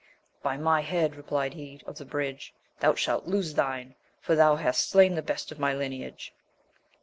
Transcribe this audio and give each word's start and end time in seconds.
By 0.41 0.57
my 0.57 0.81
head, 0.81 1.15
replied 1.15 1.53
he 1.53 1.79
of 1.85 1.99
the 1.99 2.05
bridge, 2.05 2.55
thou 2.79 2.95
shalt 2.95 3.27
lose 3.27 3.53
thine! 3.53 3.93
for 4.19 4.33
thou 4.35 4.55
hast 4.55 4.89
slain 4.89 5.13
the 5.13 5.21
best 5.21 5.51
of 5.51 5.59
my 5.59 5.75
lineage. 5.75 6.33